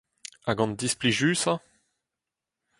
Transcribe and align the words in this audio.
Hag 0.45 0.59
an 0.63 0.71
displijusañ? 0.79 1.57